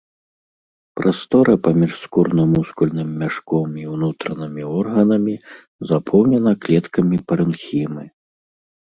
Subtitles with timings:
[0.99, 5.35] Прастора паміж скурна-мускульным мяшком і ўнутранымі органамі
[5.91, 8.03] запоўнена клеткамі парэнхімы.